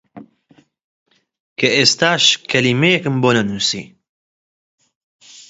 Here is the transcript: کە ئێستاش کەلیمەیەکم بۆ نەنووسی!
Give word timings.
کە 1.57 1.67
ئێستاش 1.77 2.23
کەلیمەیەکم 2.49 3.15
بۆ 3.23 3.29
نەنووسی! 3.37 3.83